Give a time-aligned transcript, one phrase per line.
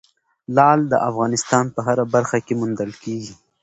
[0.55, 3.33] لعل د افغانستان په هره برخه کې موندل کېږي.